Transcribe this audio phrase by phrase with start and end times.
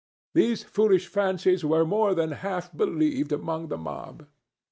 [0.33, 4.25] These foolish fancies were more than half believed among the mob.